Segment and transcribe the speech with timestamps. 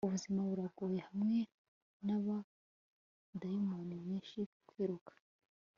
[0.07, 1.39] ubuzima buragoye, hamwe
[2.05, 5.11] nabadayimoni benshi kwiruka